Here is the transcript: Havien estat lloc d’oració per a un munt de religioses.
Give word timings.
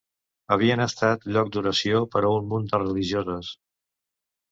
Havien 0.53 0.79
estat 0.85 1.27
lloc 1.35 1.51
d’oració 1.55 1.99
per 2.15 2.21
a 2.23 2.31
un 2.37 2.47
munt 2.53 2.65
de 2.71 2.79
religioses. 2.85 3.51